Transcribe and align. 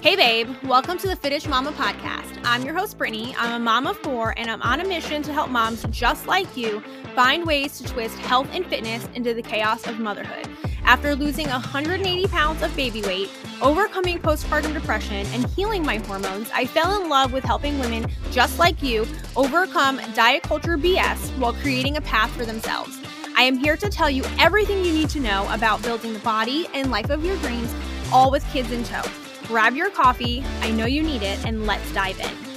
Hey, 0.00 0.14
babe. 0.14 0.54
Welcome 0.62 0.96
to 0.98 1.08
the 1.08 1.16
Fittish 1.16 1.48
Mama 1.48 1.72
podcast. 1.72 2.40
I'm 2.44 2.62
your 2.62 2.72
host, 2.72 2.96
Brittany. 2.96 3.34
I'm 3.36 3.60
a 3.60 3.64
mom 3.64 3.84
of 3.88 3.98
four, 3.98 4.32
and 4.38 4.48
I'm 4.48 4.62
on 4.62 4.80
a 4.80 4.86
mission 4.86 5.24
to 5.24 5.32
help 5.32 5.50
moms 5.50 5.84
just 5.90 6.28
like 6.28 6.56
you 6.56 6.80
find 7.16 7.44
ways 7.44 7.78
to 7.78 7.84
twist 7.84 8.16
health 8.20 8.46
and 8.52 8.64
fitness 8.64 9.08
into 9.16 9.34
the 9.34 9.42
chaos 9.42 9.88
of 9.88 9.98
motherhood. 9.98 10.48
After 10.84 11.16
losing 11.16 11.48
180 11.48 12.28
pounds 12.28 12.62
of 12.62 12.74
baby 12.76 13.02
weight, 13.02 13.28
overcoming 13.60 14.20
postpartum 14.20 14.72
depression, 14.72 15.26
and 15.32 15.46
healing 15.46 15.84
my 15.84 15.96
hormones, 15.96 16.48
I 16.54 16.66
fell 16.66 17.02
in 17.02 17.08
love 17.08 17.32
with 17.32 17.42
helping 17.42 17.76
women 17.80 18.06
just 18.30 18.56
like 18.56 18.80
you 18.80 19.04
overcome 19.34 20.00
diet 20.14 20.44
culture 20.44 20.78
BS 20.78 21.36
while 21.38 21.54
creating 21.54 21.96
a 21.96 22.02
path 22.02 22.30
for 22.36 22.44
themselves. 22.44 22.96
I 23.36 23.42
am 23.42 23.56
here 23.56 23.76
to 23.76 23.88
tell 23.88 24.08
you 24.08 24.22
everything 24.38 24.84
you 24.84 24.92
need 24.92 25.10
to 25.10 25.20
know 25.20 25.48
about 25.52 25.82
building 25.82 26.12
the 26.12 26.20
body 26.20 26.68
and 26.72 26.92
life 26.92 27.10
of 27.10 27.24
your 27.24 27.36
dreams, 27.38 27.74
all 28.12 28.30
with 28.30 28.46
kids 28.52 28.70
in 28.70 28.84
tow. 28.84 29.02
Grab 29.48 29.74
your 29.74 29.88
coffee, 29.88 30.44
I 30.60 30.70
know 30.70 30.84
you 30.84 31.02
need 31.02 31.22
it, 31.22 31.42
and 31.46 31.66
let's 31.66 31.90
dive 31.94 32.20
in. 32.20 32.48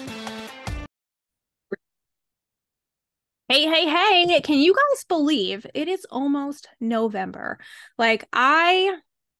Hey, 3.47 3.65
hey, 3.65 3.87
hey, 3.87 4.41
can 4.41 4.59
you 4.59 4.73
guys 4.73 5.05
believe 5.05 5.65
it 5.73 5.87
is 5.87 6.05
almost 6.11 6.67
November? 6.81 7.59
Like, 7.97 8.27
I. 8.33 8.97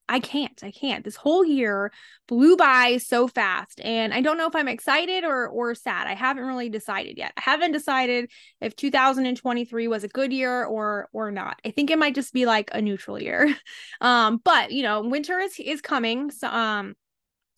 I 0.09 0.20
can't. 0.20 0.62
I 0.62 0.72
can't. 0.72 1.06
This 1.06 1.16
whole 1.16 1.45
year 1.45 1.90
blew 2.28 2.58
by 2.58 2.98
so 2.98 3.30
fast 3.30 3.80
and 3.80 4.14
I 4.14 4.20
don't 4.20 4.38
know 4.38 4.48
if 4.48 4.56
I'm 4.58 4.68
excited 4.68 5.23
or 5.23 5.48
or 5.48 5.73
sad. 5.73 6.06
I 6.06 6.16
haven't 6.16 6.44
really 6.44 6.68
decided 6.68 7.18
yet. 7.18 7.31
I 7.38 7.42
haven't 7.42 7.72
decided 7.72 8.30
if 8.59 8.76
2023 8.76 9.88
was 9.88 10.04
a 10.04 10.09
good 10.09 10.34
year 10.34 10.66
or 10.66 11.08
or 11.14 11.31
not. 11.31 11.62
I 11.64 11.72
think 11.72 11.90
it 11.92 11.98
might 11.98 12.16
just 12.16 12.34
be 12.34 12.45
like 12.45 12.70
a 12.73 12.81
neutral 12.81 13.22
year. 13.22 13.56
Um 14.02 14.42
but, 14.44 14.72
you 14.73 14.84
know, 14.84 15.00
winter 15.02 15.40
is 15.40 15.58
is 15.58 15.80
coming. 15.80 16.30
So 16.31 16.50
um 16.50 16.95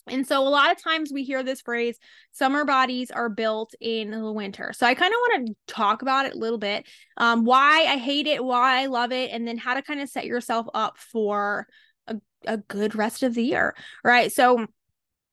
and 0.07 0.27
so 0.27 0.45
a 0.45 0.49
lot 0.49 0.71
of 0.71 0.81
times 0.81 1.11
we 1.13 1.23
hear 1.23 1.43
this 1.43 1.61
phrase, 1.61 1.97
summer 2.31 2.65
bodies 2.65 3.09
are 3.11 3.29
built 3.29 3.73
in 3.79 4.11
the 4.11 4.31
winter. 4.31 4.73
So 4.73 4.85
I 4.85 4.95
kind 4.95 5.13
of 5.13 5.17
want 5.17 5.47
to 5.47 5.55
talk 5.73 6.01
about 6.01 6.25
it 6.25 6.33
a 6.33 6.37
little 6.37 6.57
bit, 6.57 6.85
um, 7.17 7.45
why 7.45 7.85
I 7.85 7.97
hate 7.97 8.27
it, 8.27 8.43
why 8.43 8.81
I 8.81 8.87
love 8.87 9.11
it, 9.11 9.31
and 9.31 9.47
then 9.47 9.57
how 9.57 9.73
to 9.73 9.81
kind 9.81 10.01
of 10.01 10.09
set 10.09 10.25
yourself 10.25 10.67
up 10.73 10.97
for 10.97 11.67
a, 12.07 12.17
a 12.45 12.57
good 12.57 12.95
rest 12.95 13.23
of 13.23 13.33
the 13.33 13.43
year. 13.43 13.75
Right. 14.03 14.31
So 14.31 14.67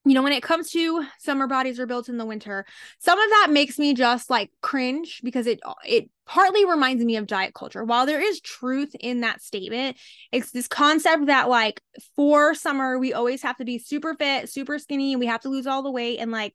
you 0.06 0.14
know, 0.14 0.22
when 0.22 0.32
it 0.32 0.42
comes 0.42 0.70
to 0.70 1.04
summer 1.18 1.46
bodies 1.46 1.78
are 1.78 1.86
built 1.86 2.08
in 2.08 2.16
the 2.16 2.24
winter, 2.24 2.64
some 2.98 3.18
of 3.18 3.30
that 3.30 3.48
makes 3.50 3.78
me 3.78 3.92
just 3.92 4.30
like 4.30 4.50
cringe 4.62 5.20
because 5.22 5.46
it 5.46 5.60
it 5.84 6.08
partly 6.26 6.64
reminds 6.64 7.04
me 7.04 7.16
of 7.16 7.26
diet 7.26 7.52
culture. 7.54 7.84
While 7.84 8.06
there 8.06 8.20
is 8.20 8.40
truth 8.40 8.94
in 8.98 9.20
that 9.20 9.42
statement, 9.42 9.98
it's 10.32 10.52
this 10.52 10.68
concept 10.68 11.26
that 11.26 11.50
like 11.50 11.82
for 12.16 12.54
summer 12.54 12.98
we 12.98 13.12
always 13.12 13.42
have 13.42 13.58
to 13.58 13.64
be 13.64 13.78
super 13.78 14.14
fit, 14.14 14.48
super 14.48 14.78
skinny, 14.78 15.12
and 15.12 15.20
we 15.20 15.26
have 15.26 15.42
to 15.42 15.50
lose 15.50 15.66
all 15.66 15.82
the 15.82 15.90
weight 15.90 16.18
and 16.18 16.30
like 16.30 16.54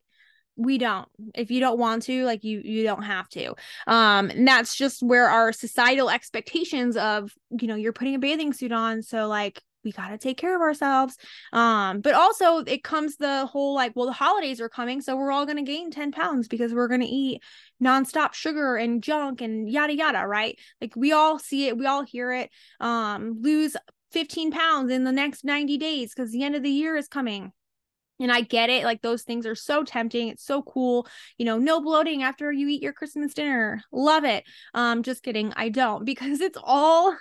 we 0.58 0.78
don't 0.78 1.08
if 1.34 1.52
you 1.52 1.60
don't 1.60 1.78
want 1.78 2.04
to 2.04 2.24
like 2.24 2.44
you 2.44 2.62
you 2.64 2.84
don't 2.84 3.04
have 3.04 3.28
to 3.28 3.54
um 3.88 4.30
and 4.30 4.48
that's 4.48 4.74
just 4.74 5.04
where 5.04 5.28
our 5.28 5.52
societal 5.52 6.10
expectations 6.10 6.96
of 6.96 7.34
you 7.60 7.68
know 7.68 7.76
you're 7.76 7.92
putting 7.92 8.16
a 8.16 8.20
bathing 8.20 8.54
suit 8.54 8.72
on 8.72 9.02
so 9.02 9.28
like 9.28 9.62
we 9.86 9.92
got 9.92 10.10
to 10.10 10.18
take 10.18 10.38
care 10.38 10.56
of 10.56 10.62
ourselves. 10.62 11.16
Um, 11.54 12.02
but 12.02 12.16
also 12.16 12.58
it 12.58 12.84
comes 12.84 13.16
the 13.16 13.46
whole 13.46 13.76
like, 13.76 13.94
well, 13.96 14.08
the 14.08 14.12
holidays 14.12 14.60
are 14.60 14.68
coming, 14.68 15.00
so 15.00 15.16
we're 15.16 15.32
all 15.32 15.46
going 15.46 15.64
to 15.64 15.64
gain 15.64 15.92
10 15.92 16.12
pounds 16.12 16.48
because 16.48 16.74
we're 16.74 16.90
going 16.90 17.02
to 17.02 17.08
eat 17.08 17.42
nonstop 17.82 18.34
sugar 18.34 18.76
and 18.76 19.04
junk 19.04 19.42
and 19.42 19.70
yada 19.70 19.96
yada, 19.96 20.28
right? 20.28 20.60
Like 20.82 20.96
we 20.96 21.14
all 21.14 21.40
see 21.40 21.68
it, 21.68 21.78
we 21.78 21.86
all 21.86 22.04
hear 22.04 22.34
it. 22.34 22.50
Um, 22.82 23.38
lose 23.42 23.78
15 24.12 24.52
pounds 24.52 24.92
in 24.92 25.04
the 25.04 25.12
next 25.12 25.46
90 25.46 25.78
days 25.78 26.14
because 26.14 26.32
the 26.32 26.44
end 26.44 26.56
of 26.56 26.64
the 26.64 26.70
year 26.70 26.96
is 26.96 27.08
coming. 27.08 27.52
And 28.20 28.32
I 28.32 28.42
get 28.42 28.70
it. 28.70 28.86
Like 28.86 29.02
those 29.02 29.24
things 29.24 29.46
are 29.46 29.56
so 29.56 29.84
tempting. 29.84 30.30
It's 30.30 30.46
so 30.46 30.62
cool. 30.62 31.06
You 31.38 31.46
know, 31.46 31.58
no 31.58 31.82
bloating 31.82 32.24
after 32.24 32.50
you 32.50 32.70
eat 32.70 32.82
your 32.82 32.94
Christmas 32.94 33.34
dinner. 33.34 33.82
Love 33.92 34.24
it. 34.24 34.46
Um, 34.74 35.04
just 35.04 35.22
kidding. 35.22 35.52
I 35.58 35.68
don't 35.68 36.06
because 36.16 36.40
it's 36.40 36.58
all 36.64 37.16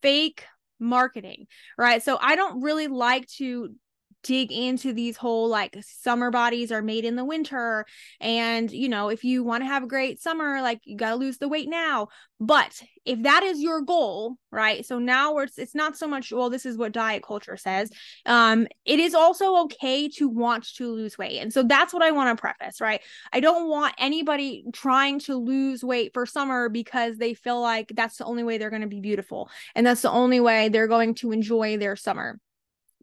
fake 0.00 0.44
marketing, 0.80 1.46
right? 1.78 2.02
So 2.02 2.18
I 2.20 2.36
don't 2.36 2.62
really 2.62 2.88
like 2.88 3.26
to 3.38 3.74
dig 4.22 4.52
into 4.52 4.92
these 4.92 5.16
whole 5.16 5.48
like 5.48 5.76
summer 5.82 6.30
bodies 6.30 6.72
are 6.72 6.82
made 6.82 7.04
in 7.04 7.16
the 7.16 7.24
winter 7.24 7.86
and 8.20 8.70
you 8.70 8.88
know 8.88 9.08
if 9.08 9.24
you 9.24 9.44
want 9.44 9.62
to 9.62 9.66
have 9.66 9.82
a 9.82 9.88
great 9.88 10.20
summer 10.20 10.60
like 10.62 10.80
you 10.84 10.96
got 10.96 11.10
to 11.10 11.16
lose 11.16 11.38
the 11.38 11.48
weight 11.48 11.68
now. 11.68 12.08
But 12.42 12.80
if 13.04 13.22
that 13.22 13.42
is 13.42 13.60
your 13.60 13.82
goal 13.82 14.36
right 14.50 14.84
so 14.86 14.98
now 14.98 15.36
it's 15.38 15.58
it's 15.58 15.74
not 15.74 15.96
so 15.96 16.06
much 16.06 16.32
well 16.32 16.50
this 16.50 16.66
is 16.66 16.76
what 16.76 16.92
diet 16.92 17.22
culture 17.22 17.56
says 17.56 17.90
um 18.26 18.66
it 18.84 18.98
is 18.98 19.14
also 19.14 19.62
okay 19.64 20.08
to 20.08 20.28
want 20.28 20.66
to 20.74 20.90
lose 20.92 21.16
weight 21.16 21.38
and 21.38 21.52
so 21.52 21.62
that's 21.62 21.94
what 21.94 22.02
i 22.02 22.10
want 22.10 22.36
to 22.36 22.40
preface 22.40 22.80
right? 22.80 23.00
I 23.32 23.40
don't 23.40 23.68
want 23.68 23.94
anybody 23.98 24.64
trying 24.72 25.20
to 25.20 25.36
lose 25.36 25.84
weight 25.84 26.12
for 26.14 26.26
summer 26.26 26.68
because 26.68 27.16
they 27.16 27.34
feel 27.34 27.60
like 27.60 27.92
that's 27.94 28.16
the 28.16 28.24
only 28.24 28.42
way 28.42 28.58
they're 28.58 28.70
going 28.70 28.82
to 28.82 28.88
be 28.88 29.00
beautiful 29.00 29.50
and 29.74 29.86
that's 29.86 30.02
the 30.02 30.10
only 30.10 30.40
way 30.40 30.68
they're 30.68 30.88
going 30.88 31.14
to 31.16 31.32
enjoy 31.32 31.76
their 31.76 31.96
summer 31.96 32.38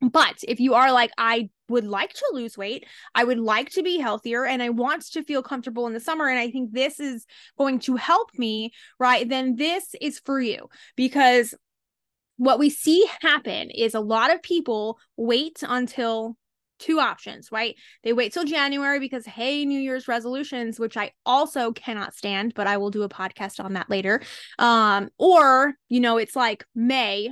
but 0.02 0.44
if 0.48 0.60
you 0.60 0.74
are 0.76 0.92
like, 0.92 1.12
I 1.18 1.50
would 1.70 1.86
like 1.86 2.14
to 2.14 2.26
lose 2.34 2.58
weight, 2.58 2.86
I 3.16 3.24
would 3.24 3.40
like 3.40 3.70
to 3.72 3.84
be 3.84 3.98
healthier, 3.98 4.46
and 4.46 4.62
I 4.62 4.70
want 4.70 5.04
to 5.12 5.24
feel 5.24 5.44
comfortable 5.44 5.88
in 5.88 5.94
the 5.94 6.00
summer, 6.00 6.28
and 6.28 6.40
I 6.40 6.52
think 6.52 6.72
this 6.72 7.00
is 7.00 7.26
going 7.58 7.80
to 7.80 7.96
help 7.96 8.30
me, 8.38 8.72
right? 9.00 9.28
Then 9.28 9.56
this 9.56 9.96
is 10.00 10.20
for 10.20 10.40
you 10.40 10.70
because 10.96 11.54
what 12.38 12.60
we 12.60 12.70
see 12.70 13.08
happen 13.22 13.70
is 13.72 13.96
a 13.96 14.00
lot 14.00 14.34
of 14.34 14.42
people 14.44 15.00
wait 15.18 15.64
until 15.68 16.38
two 16.80 17.00
options, 17.00 17.52
right? 17.52 17.76
They 18.04 18.14
wait 18.14 18.34
till 18.34 18.44
January 18.44 19.00
because, 19.00 19.26
hey, 19.26 19.66
New 19.66 19.80
Year's 19.80 20.08
resolutions, 20.08 20.80
which 20.80 20.96
I 20.96 21.12
also 21.26 21.72
cannot 21.72 22.14
stand, 22.14 22.54
but 22.54 22.68
I 22.68 22.78
will 22.78 22.92
do 22.92 23.02
a 23.02 23.10
podcast 23.10 23.64
on 23.64 23.74
that 23.74 23.90
later. 23.90 24.22
Um, 24.60 25.10
or, 25.18 25.74
you 25.90 26.00
know, 26.00 26.18
it's 26.18 26.36
like 26.36 26.66
May, 26.76 27.32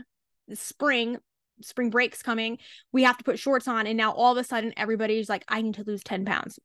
spring, 0.53 1.17
spring 1.61 1.89
break's 1.89 2.21
coming. 2.21 2.57
We 2.91 3.03
have 3.03 3.17
to 3.17 3.23
put 3.23 3.39
shorts 3.39 3.67
on. 3.67 3.87
And 3.87 3.97
now 3.97 4.11
all 4.11 4.31
of 4.31 4.37
a 4.37 4.43
sudden, 4.43 4.73
everybody's 4.77 5.29
like, 5.29 5.45
I 5.47 5.61
need 5.61 5.75
to 5.75 5.83
lose 5.83 6.03
10 6.03 6.25
pounds. 6.25 6.59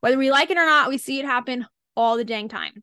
Whether 0.00 0.18
we 0.18 0.30
like 0.30 0.50
it 0.50 0.58
or 0.58 0.66
not, 0.66 0.88
we 0.88 0.98
see 0.98 1.18
it 1.18 1.24
happen 1.24 1.66
all 1.96 2.16
the 2.16 2.24
dang 2.24 2.48
time. 2.48 2.82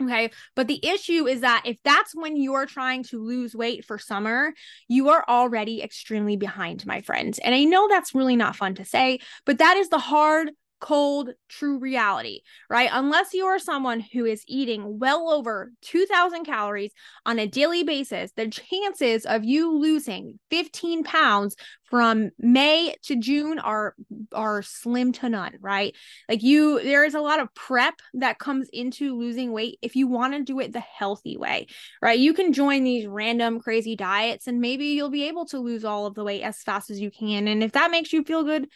Okay. 0.00 0.30
But 0.54 0.68
the 0.68 0.84
issue 0.86 1.26
is 1.26 1.40
that 1.40 1.62
if 1.64 1.76
that's 1.82 2.14
when 2.14 2.36
you're 2.36 2.66
trying 2.66 3.02
to 3.04 3.22
lose 3.22 3.56
weight 3.56 3.84
for 3.84 3.98
summer, 3.98 4.52
you 4.86 5.08
are 5.08 5.24
already 5.28 5.82
extremely 5.82 6.36
behind, 6.36 6.86
my 6.86 7.00
friends. 7.00 7.40
And 7.40 7.54
I 7.54 7.64
know 7.64 7.88
that's 7.88 8.14
really 8.14 8.36
not 8.36 8.54
fun 8.54 8.76
to 8.76 8.84
say, 8.84 9.18
but 9.44 9.58
that 9.58 9.76
is 9.76 9.88
the 9.88 9.98
hard 9.98 10.52
cold, 10.80 11.30
true 11.48 11.78
reality, 11.78 12.40
right? 12.70 12.90
Unless 12.92 13.34
you 13.34 13.46
are 13.46 13.58
someone 13.58 14.00
who 14.00 14.24
is 14.24 14.44
eating 14.46 14.98
well 14.98 15.30
over 15.30 15.72
2000 15.82 16.44
calories 16.44 16.92
on 17.26 17.38
a 17.38 17.46
daily 17.46 17.82
basis, 17.82 18.32
the 18.32 18.48
chances 18.48 19.26
of 19.26 19.44
you 19.44 19.76
losing 19.78 20.38
15 20.50 21.04
pounds 21.04 21.56
from 21.84 22.30
May 22.38 22.94
to 23.04 23.16
June 23.16 23.58
are 23.58 23.94
are 24.32 24.62
slim 24.62 25.12
to 25.12 25.28
none, 25.28 25.54
right? 25.60 25.94
Like 26.28 26.42
you 26.42 26.82
there 26.82 27.04
is 27.04 27.14
a 27.14 27.20
lot 27.20 27.40
of 27.40 27.52
prep 27.54 27.94
that 28.14 28.38
comes 28.38 28.68
into 28.72 29.16
losing 29.16 29.52
weight 29.52 29.78
if 29.82 29.96
you 29.96 30.06
want 30.06 30.34
to 30.34 30.42
do 30.42 30.60
it 30.60 30.72
the 30.72 30.80
healthy 30.80 31.36
way, 31.36 31.66
right? 32.02 32.18
You 32.18 32.34
can 32.34 32.52
join 32.52 32.84
these 32.84 33.06
random 33.06 33.60
crazy 33.60 33.96
diets 33.96 34.46
and 34.46 34.60
maybe 34.60 34.86
you'll 34.86 35.10
be 35.10 35.28
able 35.28 35.46
to 35.46 35.58
lose 35.58 35.84
all 35.84 36.06
of 36.06 36.14
the 36.14 36.24
weight 36.24 36.42
as 36.42 36.62
fast 36.62 36.90
as 36.90 37.00
you 37.00 37.10
can 37.10 37.48
and 37.48 37.62
if 37.62 37.72
that 37.72 37.90
makes 37.90 38.12
you 38.12 38.22
feel 38.22 38.44
good, 38.44 38.68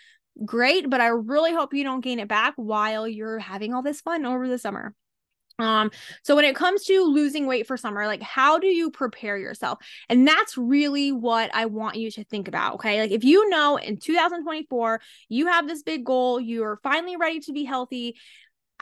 great, 0.44 0.88
but 0.88 1.00
I 1.00 1.08
really 1.08 1.52
hope 1.52 1.74
you 1.74 1.84
don't 1.84 2.00
gain 2.00 2.18
it 2.18 2.28
back 2.28 2.54
while 2.56 3.06
you're 3.06 3.38
having 3.38 3.74
all 3.74 3.82
this 3.82 4.00
fun 4.00 4.24
over 4.24 4.48
the 4.48 4.58
summer. 4.58 4.94
Um, 5.58 5.90
so 6.22 6.34
when 6.34 6.44
it 6.44 6.56
comes 6.56 6.84
to 6.84 7.04
losing 7.04 7.46
weight 7.46 7.66
for 7.66 7.76
summer, 7.76 8.06
like 8.06 8.22
how 8.22 8.58
do 8.58 8.66
you 8.66 8.90
prepare 8.90 9.36
yourself? 9.36 9.78
And 10.08 10.26
that's 10.26 10.56
really 10.56 11.12
what 11.12 11.50
I 11.54 11.66
want 11.66 11.96
you 11.96 12.10
to 12.12 12.24
think 12.24 12.48
about. 12.48 12.74
Okay. 12.74 13.00
Like 13.00 13.10
if 13.10 13.22
you 13.22 13.48
know 13.48 13.76
in 13.76 13.98
2024, 13.98 15.00
you 15.28 15.46
have 15.46 15.68
this 15.68 15.82
big 15.82 16.04
goal, 16.04 16.40
you're 16.40 16.80
finally 16.82 17.16
ready 17.16 17.40
to 17.40 17.52
be 17.52 17.64
healthy, 17.64 18.16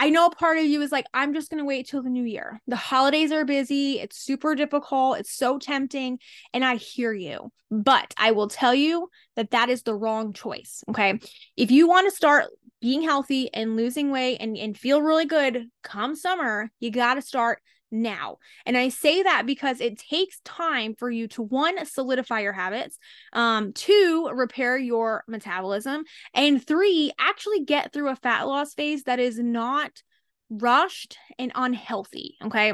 I 0.00 0.08
know 0.08 0.30
part 0.30 0.56
of 0.56 0.64
you 0.64 0.80
is 0.80 0.90
like, 0.90 1.04
I'm 1.12 1.34
just 1.34 1.50
going 1.50 1.58
to 1.58 1.64
wait 1.66 1.86
till 1.86 2.02
the 2.02 2.08
new 2.08 2.24
year. 2.24 2.58
The 2.66 2.74
holidays 2.74 3.32
are 3.32 3.44
busy. 3.44 4.00
It's 4.00 4.16
super 4.16 4.54
difficult. 4.54 5.18
It's 5.18 5.30
so 5.30 5.58
tempting. 5.58 6.18
And 6.54 6.64
I 6.64 6.76
hear 6.76 7.12
you. 7.12 7.52
But 7.70 8.14
I 8.16 8.30
will 8.30 8.48
tell 8.48 8.74
you 8.74 9.10
that 9.36 9.50
that 9.50 9.68
is 9.68 9.82
the 9.82 9.94
wrong 9.94 10.32
choice. 10.32 10.82
Okay. 10.88 11.20
If 11.58 11.70
you 11.70 11.86
want 11.86 12.08
to 12.08 12.16
start 12.16 12.46
being 12.80 13.02
healthy 13.02 13.52
and 13.52 13.76
losing 13.76 14.10
weight 14.10 14.38
and, 14.40 14.56
and 14.56 14.76
feel 14.76 15.02
really 15.02 15.26
good 15.26 15.66
come 15.82 16.16
summer, 16.16 16.70
you 16.80 16.90
got 16.90 17.14
to 17.14 17.22
start 17.22 17.60
now. 17.90 18.38
And 18.66 18.76
I 18.76 18.88
say 18.88 19.22
that 19.22 19.46
because 19.46 19.80
it 19.80 19.98
takes 19.98 20.40
time 20.44 20.94
for 20.94 21.10
you 21.10 21.28
to 21.28 21.42
one, 21.42 21.84
solidify 21.86 22.40
your 22.40 22.52
habits, 22.52 22.98
um, 23.32 23.72
two, 23.72 24.30
repair 24.32 24.76
your 24.76 25.24
metabolism, 25.28 26.04
and 26.34 26.64
three, 26.64 27.12
actually 27.18 27.64
get 27.64 27.92
through 27.92 28.10
a 28.10 28.16
fat 28.16 28.46
loss 28.46 28.74
phase 28.74 29.04
that 29.04 29.18
is 29.18 29.38
not 29.38 30.02
rushed 30.50 31.16
and 31.38 31.52
unhealthy. 31.54 32.36
Okay. 32.42 32.72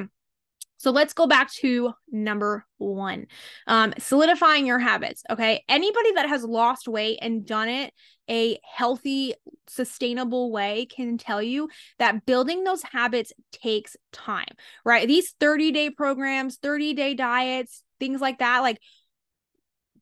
So 0.78 0.90
let's 0.90 1.14
go 1.14 1.26
back 1.26 1.50
to 1.54 1.92
number 2.10 2.64
one 2.78 3.26
um, 3.66 3.94
solidifying 3.98 4.66
your 4.66 4.78
habits. 4.78 5.22
Okay. 5.30 5.64
Anybody 5.68 6.12
that 6.12 6.28
has 6.28 6.44
lost 6.44 6.88
weight 6.88 7.18
and 7.22 7.46
done 7.46 7.68
it 7.68 7.92
a 8.28 8.58
healthy, 8.64 9.34
sustainable 9.68 10.50
way 10.50 10.86
can 10.86 11.16
tell 11.16 11.42
you 11.42 11.68
that 11.98 12.26
building 12.26 12.64
those 12.64 12.82
habits 12.82 13.32
takes 13.52 13.96
time, 14.12 14.48
right? 14.84 15.06
These 15.06 15.34
30 15.38 15.70
day 15.72 15.90
programs, 15.90 16.56
30 16.56 16.94
day 16.94 17.14
diets, 17.14 17.82
things 17.98 18.20
like 18.20 18.38
that, 18.38 18.60
like 18.60 18.78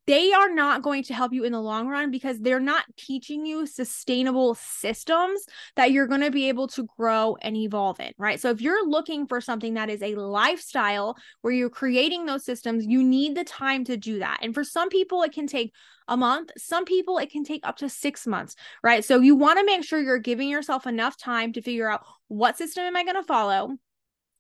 they 0.06 0.32
are 0.32 0.52
not 0.52 0.82
going 0.82 1.02
to 1.04 1.14
help 1.14 1.32
you 1.32 1.44
in 1.44 1.52
the 1.52 1.60
long 1.60 1.88
run 1.88 2.10
because 2.10 2.38
they're 2.40 2.60
not 2.60 2.84
teaching 2.96 3.46
you 3.46 3.66
sustainable 3.66 4.54
systems 4.54 5.44
that 5.76 5.92
you're 5.92 6.06
going 6.06 6.20
to 6.20 6.30
be 6.30 6.48
able 6.48 6.68
to 6.68 6.86
grow 6.98 7.36
and 7.40 7.56
evolve 7.56 8.00
in, 8.00 8.12
right? 8.18 8.40
So 8.40 8.50
if 8.50 8.60
you're 8.60 8.86
looking 8.86 9.26
for 9.26 9.40
something 9.40 9.74
that 9.74 9.90
is 9.90 10.02
a 10.02 10.14
lifestyle 10.14 11.16
where 11.40 11.52
you're 11.52 11.70
creating 11.70 12.26
those 12.26 12.44
systems, 12.44 12.84
you 12.86 13.02
need 13.02 13.36
the 13.36 13.44
time 13.44 13.84
to 13.84 13.96
do 13.96 14.18
that. 14.18 14.38
And 14.42 14.54
for 14.54 14.64
some 14.64 14.88
people, 14.88 15.22
it 15.22 15.32
can 15.32 15.46
take 15.46 15.72
a 16.08 16.16
month. 16.16 16.50
Some 16.58 16.84
people, 16.84 17.18
it 17.18 17.30
can 17.30 17.44
take 17.44 17.66
up 17.66 17.78
to 17.78 17.88
six 17.88 18.26
months, 18.26 18.56
right? 18.82 19.04
So 19.04 19.20
you 19.20 19.34
want 19.34 19.58
to 19.58 19.64
make 19.64 19.84
sure 19.84 20.00
you're 20.00 20.18
giving 20.18 20.48
yourself 20.48 20.86
enough 20.86 21.16
time 21.16 21.52
to 21.54 21.62
figure 21.62 21.90
out 21.90 22.04
what 22.28 22.58
system 22.58 22.84
am 22.84 22.96
I 22.96 23.04
going 23.04 23.16
to 23.16 23.22
follow? 23.22 23.76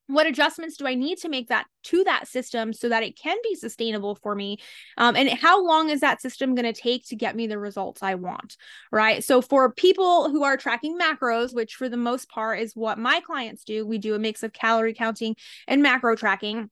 What 0.06 0.26
adjustments 0.26 0.76
do 0.76 0.86
i 0.86 0.94
need 0.94 1.18
to 1.18 1.28
make 1.28 1.48
that 1.48 1.66
to 1.82 2.04
that 2.04 2.26
system 2.28 2.72
so 2.72 2.88
that 2.88 3.02
it 3.02 3.18
can 3.18 3.36
be 3.42 3.54
sustainable 3.54 4.14
for 4.14 4.34
me? 4.34 4.58
Um, 4.96 5.16
and 5.16 5.28
how 5.28 5.64
long 5.64 5.90
is 5.90 6.00
that 6.00 6.20
system 6.20 6.54
going 6.54 6.72
to 6.72 6.78
take 6.78 7.06
to 7.08 7.16
get 7.16 7.36
me 7.36 7.46
the 7.46 7.58
results 7.58 8.02
i 8.02 8.14
want 8.14 8.56
right? 8.92 9.22
So 9.24 9.40
for 9.40 9.72
people 9.72 10.30
who 10.30 10.44
are 10.44 10.56
tracking 10.56 10.98
macros 10.98 11.54
which 11.54 11.74
for 11.74 11.88
the 11.88 11.96
most 11.96 12.28
part 12.28 12.60
is 12.60 12.74
what 12.74 12.98
my 12.98 13.20
clients 13.20 13.64
do 13.64 13.86
we 13.86 13.98
do 13.98 14.14
a 14.14 14.18
mix 14.18 14.42
of 14.42 14.52
calorie 14.52 14.94
counting 14.94 15.36
and 15.66 15.82
macro 15.82 16.16
tracking 16.16 16.70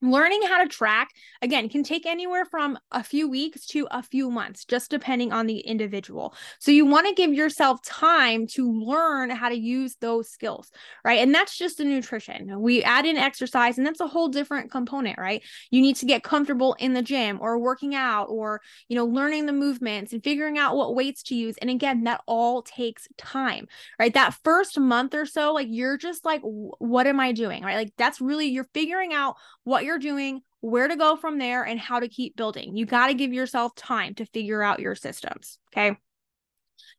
Learning 0.00 0.42
how 0.42 0.62
to 0.62 0.68
track, 0.68 1.08
again, 1.42 1.68
can 1.68 1.82
take 1.82 2.06
anywhere 2.06 2.44
from 2.44 2.78
a 2.92 3.02
few 3.02 3.28
weeks 3.28 3.66
to 3.66 3.88
a 3.90 4.02
few 4.02 4.30
months, 4.30 4.64
just 4.64 4.90
depending 4.90 5.32
on 5.32 5.46
the 5.46 5.58
individual. 5.58 6.34
So, 6.60 6.70
you 6.70 6.86
want 6.86 7.08
to 7.08 7.14
give 7.14 7.32
yourself 7.32 7.82
time 7.82 8.46
to 8.48 8.70
learn 8.70 9.30
how 9.30 9.48
to 9.48 9.58
use 9.58 9.96
those 10.00 10.28
skills, 10.30 10.70
right? 11.04 11.18
And 11.18 11.34
that's 11.34 11.58
just 11.58 11.78
the 11.78 11.84
nutrition. 11.84 12.60
We 12.60 12.82
add 12.84 13.06
in 13.06 13.16
exercise, 13.16 13.76
and 13.76 13.86
that's 13.86 14.00
a 14.00 14.06
whole 14.06 14.28
different 14.28 14.70
component, 14.70 15.18
right? 15.18 15.42
You 15.70 15.80
need 15.80 15.96
to 15.96 16.06
get 16.06 16.22
comfortable 16.22 16.76
in 16.78 16.94
the 16.94 17.02
gym 17.02 17.38
or 17.40 17.58
working 17.58 17.94
out 17.94 18.26
or, 18.26 18.60
you 18.88 18.94
know, 18.94 19.04
learning 19.06 19.46
the 19.46 19.52
movements 19.52 20.12
and 20.12 20.22
figuring 20.22 20.58
out 20.58 20.76
what 20.76 20.94
weights 20.94 21.24
to 21.24 21.34
use. 21.34 21.56
And 21.58 21.70
again, 21.70 22.04
that 22.04 22.20
all 22.26 22.62
takes 22.62 23.08
time, 23.16 23.66
right? 23.98 24.14
That 24.14 24.34
first 24.44 24.78
month 24.78 25.14
or 25.14 25.26
so, 25.26 25.52
like 25.52 25.68
you're 25.70 25.98
just 25.98 26.24
like, 26.24 26.40
what 26.42 27.06
am 27.06 27.18
I 27.18 27.32
doing, 27.32 27.64
right? 27.64 27.76
Like, 27.76 27.92
that's 27.96 28.20
really, 28.20 28.46
you're 28.46 28.68
figuring 28.74 29.12
out 29.12 29.34
what 29.64 29.84
you're 29.88 29.98
doing, 29.98 30.42
where 30.60 30.86
to 30.86 30.96
go 30.96 31.16
from 31.16 31.38
there, 31.38 31.64
and 31.64 31.80
how 31.80 31.98
to 31.98 32.08
keep 32.08 32.36
building. 32.36 32.76
You 32.76 32.86
got 32.86 33.08
to 33.08 33.14
give 33.14 33.32
yourself 33.32 33.74
time 33.74 34.14
to 34.16 34.26
figure 34.26 34.62
out 34.62 34.80
your 34.80 34.94
systems. 34.94 35.58
Okay. 35.72 35.96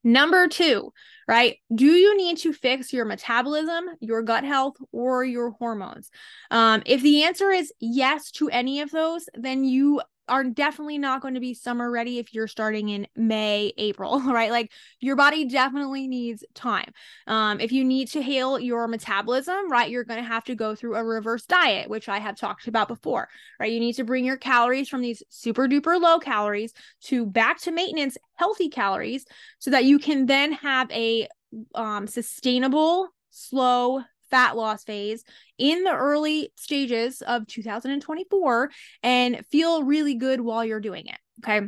Number 0.03 0.47
two, 0.47 0.91
right? 1.27 1.57
Do 1.73 1.85
you 1.85 2.17
need 2.17 2.37
to 2.39 2.53
fix 2.53 2.91
your 2.91 3.05
metabolism, 3.05 3.85
your 3.99 4.21
gut 4.23 4.43
health, 4.43 4.77
or 4.91 5.23
your 5.23 5.51
hormones? 5.51 6.09
Um, 6.51 6.81
if 6.85 7.01
the 7.01 7.23
answer 7.23 7.51
is 7.51 7.71
yes 7.79 8.31
to 8.31 8.49
any 8.49 8.81
of 8.81 8.91
those, 8.91 9.27
then 9.33 9.63
you 9.63 10.01
are 10.29 10.43
definitely 10.43 10.97
not 10.97 11.21
going 11.21 11.33
to 11.33 11.39
be 11.39 11.53
summer 11.53 11.91
ready 11.91 12.19
if 12.19 12.33
you're 12.33 12.47
starting 12.47 12.89
in 12.89 13.07
May, 13.15 13.73
April, 13.77 14.19
right? 14.25 14.51
Like 14.51 14.71
your 14.99 15.15
body 15.15 15.45
definitely 15.45 16.07
needs 16.07 16.43
time. 16.53 16.93
Um, 17.27 17.59
if 17.59 17.71
you 17.71 17.83
need 17.83 18.07
to 18.09 18.21
heal 18.21 18.59
your 18.59 18.87
metabolism, 18.87 19.69
right, 19.69 19.89
you're 19.89 20.03
going 20.03 20.21
to 20.21 20.27
have 20.27 20.43
to 20.45 20.55
go 20.55 20.75
through 20.75 20.95
a 20.95 21.03
reverse 21.03 21.45
diet, 21.45 21.89
which 21.89 22.07
I 22.07 22.19
have 22.19 22.37
talked 22.37 22.67
about 22.67 22.87
before, 22.87 23.27
right? 23.59 23.71
You 23.71 23.79
need 23.79 23.93
to 23.93 24.03
bring 24.03 24.23
your 24.23 24.37
calories 24.37 24.87
from 24.87 25.01
these 25.01 25.23
super 25.29 25.67
duper 25.67 25.99
low 25.99 26.19
calories 26.19 26.73
to 27.05 27.25
back 27.25 27.59
to 27.61 27.71
maintenance 27.71 28.17
healthy 28.35 28.69
calories 28.69 29.25
so 29.59 29.71
that 29.71 29.85
you 29.85 29.99
can 29.99 30.25
then 30.25 30.53
have 30.53 30.89
a 30.91 31.27
um, 31.75 32.07
sustainable, 32.07 33.09
slow, 33.29 34.01
fat 34.29 34.55
loss 34.55 34.83
phase 34.83 35.23
in 35.57 35.83
the 35.83 35.93
early 35.95 36.51
stages 36.55 37.21
of 37.21 37.47
2024 37.47 38.69
and 39.03 39.45
feel 39.51 39.83
really 39.83 40.15
good 40.15 40.41
while 40.41 40.63
you're 40.63 40.79
doing 40.79 41.07
it. 41.07 41.17
Okay 41.43 41.67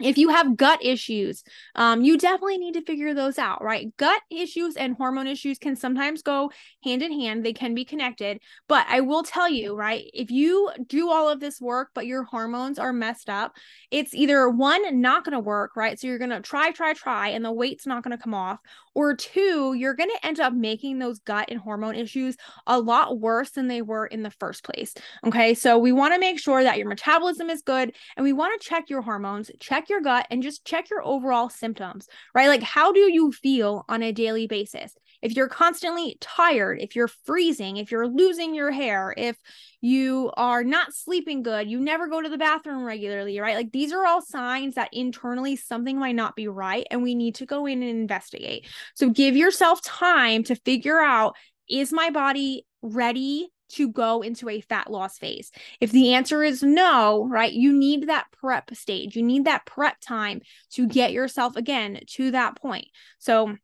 if 0.00 0.16
you 0.16 0.28
have 0.28 0.56
gut 0.56 0.84
issues, 0.84 1.42
um, 1.74 2.02
you 2.02 2.16
definitely 2.16 2.58
need 2.58 2.74
to 2.74 2.84
figure 2.84 3.14
those 3.14 3.38
out, 3.38 3.62
right? 3.62 3.94
Gut 3.96 4.20
issues 4.30 4.76
and 4.76 4.94
hormone 4.94 5.26
issues 5.26 5.58
can 5.58 5.74
sometimes 5.74 6.22
go 6.22 6.52
hand 6.84 7.02
in 7.02 7.12
hand, 7.12 7.44
they 7.44 7.52
can 7.52 7.74
be 7.74 7.84
connected. 7.84 8.40
But 8.68 8.86
I 8.88 9.00
will 9.00 9.24
tell 9.24 9.48
you, 9.48 9.74
right, 9.74 10.08
if 10.14 10.30
you 10.30 10.70
do 10.86 11.10
all 11.10 11.28
of 11.28 11.40
this 11.40 11.60
work, 11.60 11.90
but 11.94 12.06
your 12.06 12.22
hormones 12.22 12.78
are 12.78 12.92
messed 12.92 13.28
up, 13.28 13.56
it's 13.90 14.14
either 14.14 14.48
one, 14.48 15.00
not 15.00 15.24
going 15.24 15.32
to 15.32 15.40
work, 15.40 15.74
right? 15.74 15.98
So 15.98 16.06
you're 16.06 16.18
going 16.18 16.30
to 16.30 16.40
try, 16.40 16.70
try, 16.70 16.92
try, 16.92 17.30
and 17.30 17.44
the 17.44 17.52
weight's 17.52 17.86
not 17.86 18.04
going 18.04 18.16
to 18.16 18.22
come 18.22 18.34
off. 18.34 18.60
Or 18.98 19.14
two, 19.14 19.74
you're 19.74 19.94
going 19.94 20.10
to 20.10 20.26
end 20.26 20.40
up 20.40 20.52
making 20.52 20.98
those 20.98 21.20
gut 21.20 21.50
and 21.52 21.60
hormone 21.60 21.94
issues 21.94 22.36
a 22.66 22.80
lot 22.80 23.20
worse 23.20 23.50
than 23.50 23.68
they 23.68 23.80
were 23.80 24.06
in 24.06 24.24
the 24.24 24.32
first 24.32 24.64
place. 24.64 24.92
Okay. 25.24 25.54
So 25.54 25.78
we 25.78 25.92
want 25.92 26.14
to 26.14 26.18
make 26.18 26.40
sure 26.40 26.64
that 26.64 26.78
your 26.78 26.88
metabolism 26.88 27.48
is 27.48 27.62
good 27.62 27.92
and 28.16 28.24
we 28.24 28.32
want 28.32 28.60
to 28.60 28.68
check 28.68 28.90
your 28.90 29.02
hormones, 29.02 29.52
check 29.60 29.88
your 29.88 30.00
gut 30.00 30.26
and 30.32 30.42
just 30.42 30.64
check 30.64 30.90
your 30.90 31.04
overall 31.06 31.48
symptoms, 31.48 32.08
right? 32.34 32.48
Like, 32.48 32.64
how 32.64 32.90
do 32.90 32.98
you 32.98 33.30
feel 33.30 33.84
on 33.88 34.02
a 34.02 34.10
daily 34.10 34.48
basis? 34.48 34.96
If 35.22 35.34
you're 35.34 35.48
constantly 35.48 36.16
tired, 36.20 36.80
if 36.80 36.94
you're 36.94 37.08
freezing, 37.08 37.76
if 37.76 37.90
you're 37.90 38.06
losing 38.06 38.54
your 38.54 38.70
hair, 38.70 39.14
if 39.16 39.36
you 39.80 40.30
are 40.36 40.64
not 40.64 40.94
sleeping 40.94 41.42
good, 41.42 41.68
you 41.68 41.80
never 41.80 42.08
go 42.08 42.20
to 42.20 42.28
the 42.28 42.38
bathroom 42.38 42.84
regularly, 42.84 43.38
right? 43.40 43.56
Like, 43.56 43.72
these 43.72 43.92
are 43.92 44.06
all 44.06 44.22
signs 44.22 44.74
that 44.74 44.90
internally 44.92 45.56
something 45.56 45.98
might 45.98 46.16
not 46.16 46.36
be 46.36 46.48
right 46.48 46.86
and 46.90 47.02
we 47.02 47.14
need 47.14 47.36
to 47.36 47.46
go 47.46 47.66
in 47.66 47.82
and 47.82 47.90
investigate. 47.90 48.66
So, 48.94 49.10
give 49.10 49.36
yourself 49.36 49.82
time 49.82 50.44
to 50.44 50.54
figure 50.54 51.00
out 51.00 51.36
is 51.68 51.92
my 51.92 52.10
body 52.10 52.66
ready 52.82 53.50
to 53.70 53.88
go 53.88 54.22
into 54.22 54.48
a 54.48 54.60
fat 54.62 54.90
loss 54.90 55.18
phase? 55.18 55.50
If 55.80 55.92
the 55.92 56.14
answer 56.14 56.42
is 56.42 56.62
no, 56.62 57.26
right, 57.28 57.52
you 57.52 57.72
need 57.72 58.08
that 58.08 58.26
prep 58.32 58.74
stage. 58.74 59.16
You 59.16 59.22
need 59.22 59.44
that 59.44 59.66
prep 59.66 60.00
time 60.00 60.40
to 60.72 60.86
get 60.86 61.12
yourself 61.12 61.56
again 61.56 62.00
to 62.12 62.30
that 62.30 62.56
point. 62.56 62.86
So, 63.18 63.56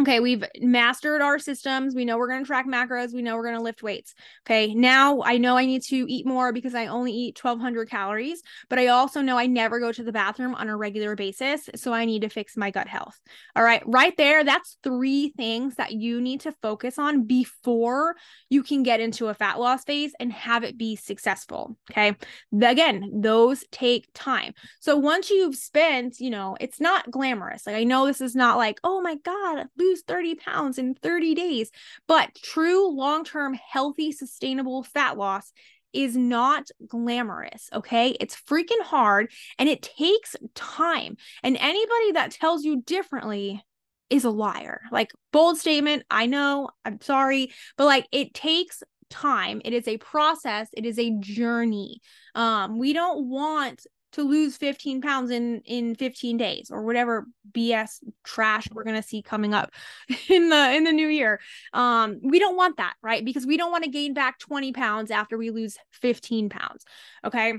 Okay, 0.00 0.20
we've 0.20 0.42
mastered 0.58 1.20
our 1.20 1.38
systems. 1.38 1.94
We 1.94 2.06
know 2.06 2.16
we're 2.16 2.28
going 2.28 2.42
to 2.42 2.46
track 2.46 2.66
macros. 2.66 3.12
We 3.12 3.20
know 3.20 3.36
we're 3.36 3.44
going 3.44 3.58
to 3.58 3.62
lift 3.62 3.82
weights. 3.82 4.14
Okay, 4.46 4.74
now 4.74 5.20
I 5.22 5.36
know 5.36 5.58
I 5.58 5.66
need 5.66 5.82
to 5.88 6.06
eat 6.10 6.26
more 6.26 6.50
because 6.50 6.74
I 6.74 6.86
only 6.86 7.12
eat 7.12 7.38
1200 7.40 7.90
calories, 7.90 8.42
but 8.70 8.78
I 8.78 8.86
also 8.86 9.20
know 9.20 9.36
I 9.36 9.46
never 9.46 9.78
go 9.80 9.92
to 9.92 10.02
the 10.02 10.10
bathroom 10.10 10.54
on 10.54 10.70
a 10.70 10.76
regular 10.78 11.14
basis. 11.14 11.68
So 11.76 11.92
I 11.92 12.06
need 12.06 12.22
to 12.22 12.30
fix 12.30 12.56
my 12.56 12.70
gut 12.70 12.88
health. 12.88 13.20
All 13.54 13.62
right, 13.62 13.82
right 13.84 14.16
there, 14.16 14.42
that's 14.42 14.78
three 14.82 15.34
things 15.36 15.74
that 15.74 15.92
you 15.92 16.22
need 16.22 16.40
to 16.40 16.52
focus 16.62 16.98
on 16.98 17.24
before 17.24 18.16
you 18.48 18.62
can 18.62 18.82
get 18.82 19.00
into 19.00 19.28
a 19.28 19.34
fat 19.34 19.60
loss 19.60 19.84
phase 19.84 20.14
and 20.18 20.32
have 20.32 20.64
it 20.64 20.78
be 20.78 20.96
successful. 20.96 21.76
Okay, 21.90 22.16
again, 22.62 23.10
those 23.20 23.62
take 23.70 24.08
time. 24.14 24.54
So 24.80 24.96
once 24.96 25.28
you've 25.28 25.54
spent, 25.54 26.18
you 26.18 26.30
know, 26.30 26.56
it's 26.60 26.80
not 26.80 27.10
glamorous. 27.10 27.66
Like 27.66 27.76
I 27.76 27.84
know 27.84 28.06
this 28.06 28.22
is 28.22 28.34
not 28.34 28.56
like, 28.56 28.80
oh 28.82 29.02
my 29.02 29.16
God, 29.16 29.66
lose 29.82 30.02
30 30.02 30.36
pounds 30.36 30.78
in 30.78 30.94
30 30.94 31.34
days. 31.34 31.70
But 32.06 32.34
true 32.42 32.90
long 32.90 33.24
term, 33.24 33.54
healthy, 33.54 34.12
sustainable 34.12 34.82
fat 34.82 35.16
loss 35.16 35.52
is 35.92 36.16
not 36.16 36.68
glamorous, 36.86 37.68
okay? 37.72 38.16
It's 38.18 38.40
freaking 38.48 38.80
hard 38.82 39.30
and 39.58 39.68
it 39.68 39.82
takes 39.82 40.36
time. 40.54 41.16
And 41.42 41.56
anybody 41.58 42.12
that 42.12 42.32
tells 42.32 42.64
you 42.64 42.82
differently 42.82 43.62
is 44.08 44.24
a 44.24 44.30
liar. 44.30 44.82
Like, 44.90 45.12
bold 45.32 45.58
statement, 45.58 46.04
I 46.10 46.26
know, 46.26 46.70
I'm 46.84 47.00
sorry, 47.00 47.52
but 47.76 47.84
like 47.84 48.06
it 48.12 48.34
takes 48.34 48.82
time. 49.10 49.60
It 49.64 49.72
is 49.72 49.86
a 49.86 49.98
process, 49.98 50.68
it 50.72 50.86
is 50.86 50.98
a 50.98 51.16
journey. 51.18 52.00
Um, 52.34 52.78
we 52.78 52.92
don't 52.92 53.28
want 53.28 53.86
to 54.12 54.22
lose 54.22 54.56
15 54.56 55.00
pounds 55.00 55.30
in 55.30 55.60
in 55.64 55.94
15 55.94 56.36
days 56.36 56.70
or 56.70 56.82
whatever 56.82 57.26
bs 57.52 57.98
trash 58.24 58.66
we're 58.72 58.84
going 58.84 59.00
to 59.00 59.06
see 59.06 59.22
coming 59.22 59.54
up 59.54 59.70
in 60.28 60.48
the 60.48 60.72
in 60.74 60.84
the 60.84 60.92
new 60.92 61.08
year. 61.08 61.40
Um 61.72 62.20
we 62.22 62.38
don't 62.38 62.56
want 62.56 62.76
that 62.76 62.94
right? 63.02 63.24
Because 63.24 63.46
we 63.46 63.56
don't 63.56 63.70
want 63.70 63.84
to 63.84 63.90
gain 63.90 64.14
back 64.14 64.38
20 64.38 64.72
pounds 64.72 65.10
after 65.10 65.36
we 65.36 65.50
lose 65.50 65.76
15 65.92 66.48
pounds 66.48 66.84
okay 67.24 67.54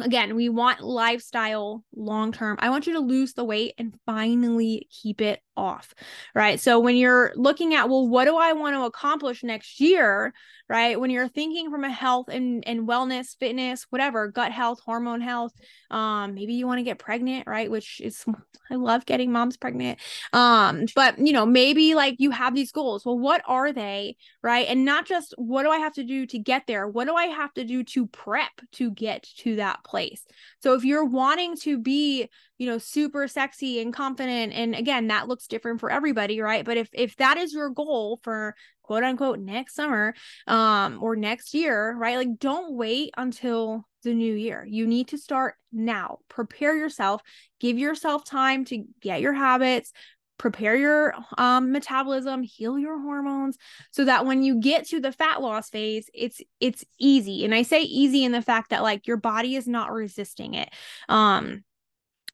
again, 0.00 0.34
we 0.34 0.48
want 0.48 0.80
lifestyle 0.80 1.84
long 1.94 2.32
term. 2.32 2.56
I 2.60 2.70
want 2.70 2.86
you 2.86 2.94
to 2.94 3.00
lose 3.00 3.34
the 3.34 3.44
weight 3.44 3.74
and 3.78 3.94
finally 4.06 4.88
keep 4.90 5.20
it 5.20 5.40
off, 5.58 5.94
right? 6.34 6.60
So 6.60 6.78
when 6.78 6.96
you're 6.96 7.32
looking 7.34 7.74
at, 7.74 7.88
well, 7.88 8.08
what 8.08 8.24
do 8.24 8.36
I 8.36 8.52
want 8.52 8.76
to 8.76 8.84
accomplish 8.84 9.42
next 9.42 9.80
year, 9.80 10.32
right? 10.68 10.98
When 10.98 11.10
you're 11.10 11.28
thinking 11.28 11.70
from 11.70 11.84
a 11.84 11.90
health 11.90 12.28
and, 12.28 12.62
and 12.66 12.86
wellness, 12.86 13.36
fitness, 13.38 13.86
whatever, 13.90 14.28
gut 14.28 14.52
health, 14.52 14.80
hormone 14.84 15.20
health, 15.20 15.52
um, 15.90 16.34
maybe 16.34 16.54
you 16.54 16.66
want 16.66 16.78
to 16.78 16.84
get 16.84 16.98
pregnant, 16.98 17.46
right? 17.46 17.70
Which 17.70 18.00
is, 18.00 18.24
I 18.70 18.76
love 18.76 19.04
getting 19.04 19.32
moms 19.32 19.56
pregnant. 19.56 19.98
Um, 20.32 20.84
but 20.94 21.18
you 21.18 21.32
know, 21.32 21.46
maybe 21.46 21.94
like 21.94 22.16
you 22.18 22.30
have 22.30 22.54
these 22.54 22.70
goals. 22.70 23.04
Well, 23.04 23.18
what 23.18 23.42
are 23.46 23.72
they, 23.72 24.16
right? 24.42 24.66
And 24.68 24.84
not 24.84 25.06
just 25.06 25.34
what 25.36 25.64
do 25.64 25.70
I 25.70 25.78
have 25.78 25.94
to 25.94 26.04
do 26.04 26.26
to 26.26 26.38
get 26.38 26.66
there? 26.66 26.86
What 26.86 27.06
do 27.06 27.14
I 27.14 27.24
have 27.24 27.52
to 27.54 27.64
do 27.64 27.82
to 27.84 28.06
prep 28.06 28.52
to 28.72 28.90
get 28.90 29.24
to 29.38 29.56
that 29.56 29.82
place? 29.88 30.24
So 30.62 30.74
if 30.74 30.84
you're 30.84 31.04
wanting 31.04 31.56
to 31.58 31.78
be, 31.78 32.28
you 32.58 32.66
know, 32.66 32.78
super 32.78 33.26
sexy 33.26 33.80
and 33.80 33.92
confident, 33.92 34.52
and 34.52 34.74
again, 34.74 35.08
that 35.08 35.28
looks 35.28 35.46
different 35.46 35.80
for 35.80 35.90
everybody, 35.90 36.40
right? 36.40 36.64
But 36.64 36.76
if 36.76 36.88
if 36.92 37.16
that 37.16 37.38
is 37.38 37.52
your 37.52 37.70
goal 37.70 38.20
for 38.22 38.54
quote 38.88 39.04
unquote 39.04 39.38
next 39.38 39.74
summer 39.74 40.14
um 40.46 40.98
or 41.02 41.14
next 41.14 41.52
year 41.52 41.94
right 41.98 42.16
like 42.16 42.38
don't 42.38 42.72
wait 42.72 43.10
until 43.18 43.86
the 44.02 44.14
new 44.14 44.32
year 44.32 44.64
you 44.66 44.86
need 44.86 45.08
to 45.08 45.18
start 45.18 45.56
now 45.72 46.16
prepare 46.28 46.74
yourself 46.74 47.20
give 47.60 47.78
yourself 47.78 48.24
time 48.24 48.64
to 48.64 48.84
get 49.02 49.20
your 49.20 49.34
habits 49.34 49.92
prepare 50.38 50.76
your 50.76 51.14
um, 51.36 51.72
metabolism 51.72 52.42
heal 52.42 52.78
your 52.78 53.00
hormones 53.00 53.58
so 53.90 54.04
that 54.04 54.24
when 54.24 54.42
you 54.42 54.60
get 54.60 54.86
to 54.86 55.00
the 55.00 55.12
fat 55.12 55.42
loss 55.42 55.68
phase 55.68 56.08
it's 56.14 56.40
it's 56.60 56.84
easy. 56.98 57.44
And 57.44 57.54
i 57.54 57.62
say 57.62 57.82
easy 57.82 58.24
in 58.24 58.32
the 58.32 58.42
fact 58.42 58.70
that 58.70 58.82
like 58.82 59.06
your 59.06 59.16
body 59.16 59.56
is 59.56 59.66
not 59.66 59.92
resisting 59.92 60.54
it. 60.54 60.70
Um 61.08 61.64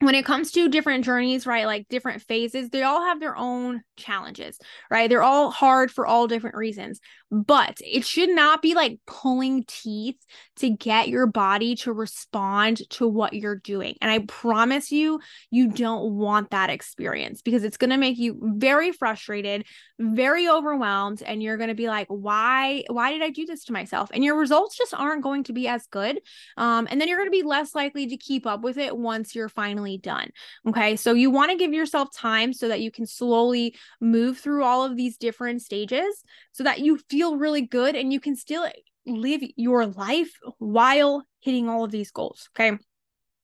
when 0.01 0.15
it 0.15 0.25
comes 0.25 0.51
to 0.53 0.69
different 0.69 1.05
journeys, 1.05 1.47
right, 1.47 1.67
like 1.67 1.89
different 1.89 2.23
phases, 2.23 2.69
they 2.71 2.83
all 2.83 3.05
have 3.05 3.21
their 3.21 3.37
own 3.37 3.83
challenges, 3.97 4.59
right? 4.91 5.09
They're 5.09 5.23
all 5.23 5.51
hard 5.51 5.91
for 5.91 6.05
all 6.05 6.27
different 6.27 6.57
reasons, 6.57 7.01
but 7.31 7.79
it 7.81 8.05
should 8.05 8.31
not 8.31 8.61
be 8.61 8.75
like 8.75 8.99
pulling 9.07 9.65
teeth 9.69 10.19
to 10.57 10.69
get 10.69 11.09
your 11.09 11.27
body 11.27 11.77
to 11.77 11.93
respond 11.93 12.83
to 12.91 13.07
what 13.07 13.35
you're 13.35 13.57
doing. 13.57 13.95
And 14.01 14.11
I 14.11 14.21
promise 14.21 14.91
you, 14.91 15.21
you 15.51 15.69
don't 15.69 16.15
want 16.15 16.51
that 16.51 16.71
experience 16.71 17.41
because 17.41 17.63
it's 17.63 17.77
going 17.77 17.91
to 17.91 17.97
make 17.97 18.19
you 18.19 18.39
very 18.43 18.91
frustrated, 18.91 19.65
very 20.01 20.49
overwhelmed, 20.49 21.23
and 21.25 21.41
you're 21.41 21.57
going 21.57 21.69
to 21.69 21.75
be 21.75 21.89
like, 21.89 22.09
why, 22.09 22.83
why 22.89 23.13
did 23.13 23.23
I 23.23 23.31
do 23.31 23.47
this 23.47 23.65
to 23.67 23.73
myself? 23.73 24.11
And 24.13 24.25
your 24.25 24.37
results 24.37 24.77
just 24.77 24.93
aren't 24.93 25.23
going 25.23 25.45
to 25.45 25.53
be 25.53 25.69
as 25.69 25.87
good. 25.87 26.21
Um, 26.57 26.89
and 26.91 27.01
then 27.01 27.07
you're 27.07 27.19
going 27.19 27.29
to 27.29 27.31
be 27.31 27.43
less 27.43 27.77
likely 27.77 28.09
to 28.09 28.17
keep 28.17 28.45
up 28.45 28.63
with 28.63 28.77
it 28.77 28.97
once 28.97 29.37
you're 29.37 29.49
finally 29.49 29.84
finally 29.85 29.99
done. 29.99 30.31
Okay. 30.69 30.97
So 30.97 31.13
you 31.13 31.31
want 31.31 31.51
to 31.51 31.57
give 31.57 31.73
yourself 31.73 32.09
time 32.15 32.53
so 32.53 32.69
that 32.69 32.81
you 32.81 32.91
can 32.91 33.07
slowly 33.07 33.77
move 34.01 34.39
through 34.39 34.65
all 34.65 34.85
of 34.85 34.97
these 34.97 35.17
different 35.17 35.63
stages 35.63 36.23
so 36.53 36.65
that 36.65 36.81
you 36.81 36.99
feel 37.11 37.37
really 37.37 37.63
good 37.63 37.95
and 37.95 38.13
you 38.13 38.21
can 38.21 38.37
still 38.37 38.67
live 39.07 39.43
your 39.57 39.87
life 39.87 40.33
while 40.59 41.25
hitting 41.41 41.69
all 41.69 41.85
of 41.85 41.91
these 41.91 42.11
goals. 42.11 42.49
Okay. 42.57 42.79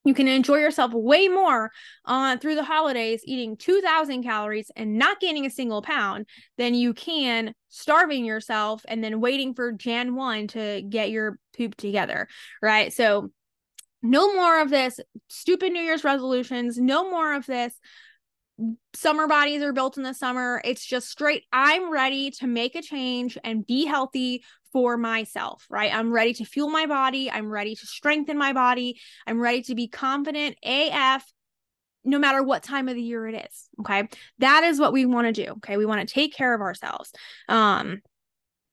You 0.06 0.14
can 0.14 0.28
enjoy 0.28 0.56
yourself 0.56 0.94
way 0.94 1.28
more 1.28 1.70
uh, 2.06 2.38
through 2.38 2.54
the 2.54 2.64
holidays 2.64 3.20
eating 3.26 3.58
2,000 3.58 4.22
calories 4.22 4.70
and 4.74 4.96
not 4.98 5.20
gaining 5.20 5.44
a 5.44 5.50
single 5.50 5.82
pound 5.82 6.24
than 6.56 6.74
you 6.74 6.94
can 6.94 7.52
starving 7.68 8.24
yourself 8.24 8.82
and 8.88 9.04
then 9.04 9.20
waiting 9.20 9.52
for 9.52 9.72
Jan 9.72 10.14
1 10.14 10.46
to 10.48 10.82
get 10.88 11.10
your 11.10 11.38
poop 11.54 11.76
together. 11.76 12.28
Right. 12.62 12.94
So 12.94 13.30
no 14.02 14.34
more 14.34 14.60
of 14.60 14.70
this 14.70 15.00
stupid 15.28 15.72
New 15.72 15.82
Year's 15.82 16.04
resolutions. 16.04 16.78
No 16.78 17.10
more 17.10 17.34
of 17.34 17.46
this. 17.46 17.74
Summer 18.94 19.26
bodies 19.26 19.62
are 19.62 19.72
built 19.72 19.96
in 19.96 20.02
the 20.02 20.12
summer. 20.12 20.60
It's 20.64 20.84
just 20.84 21.08
straight. 21.08 21.44
I'm 21.52 21.90
ready 21.90 22.30
to 22.32 22.46
make 22.46 22.74
a 22.74 22.82
change 22.82 23.38
and 23.42 23.66
be 23.66 23.86
healthy 23.86 24.44
for 24.72 24.96
myself, 24.96 25.66
right? 25.70 25.92
I'm 25.92 26.12
ready 26.12 26.34
to 26.34 26.44
fuel 26.44 26.68
my 26.68 26.86
body. 26.86 27.30
I'm 27.30 27.50
ready 27.50 27.74
to 27.74 27.86
strengthen 27.86 28.38
my 28.38 28.52
body. 28.52 29.00
I'm 29.26 29.40
ready 29.40 29.62
to 29.62 29.74
be 29.74 29.88
confident 29.88 30.56
AF 30.62 31.24
no 32.04 32.18
matter 32.18 32.42
what 32.42 32.62
time 32.62 32.88
of 32.88 32.94
the 32.94 33.02
year 33.02 33.26
it 33.28 33.46
is. 33.50 33.68
Okay. 33.80 34.08
That 34.38 34.64
is 34.64 34.80
what 34.80 34.92
we 34.92 35.04
want 35.06 35.26
to 35.26 35.44
do. 35.44 35.52
Okay. 35.52 35.76
We 35.76 35.86
want 35.86 36.06
to 36.06 36.12
take 36.12 36.34
care 36.34 36.54
of 36.54 36.60
ourselves. 36.60 37.12
Um, 37.48 38.00